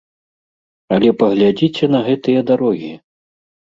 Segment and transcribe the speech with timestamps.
[0.95, 2.93] Але паглядзіце на гэтыя дарогі!